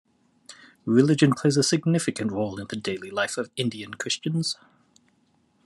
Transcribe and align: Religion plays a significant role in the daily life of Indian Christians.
Religion 0.87 1.31
plays 1.31 1.57
a 1.57 1.61
significant 1.61 2.31
role 2.31 2.59
in 2.59 2.65
the 2.65 2.75
daily 2.75 3.11
life 3.11 3.37
of 3.37 3.51
Indian 3.55 3.93
Christians. 3.93 4.57